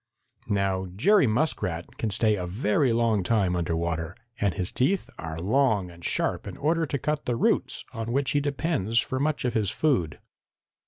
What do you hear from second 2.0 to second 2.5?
stay a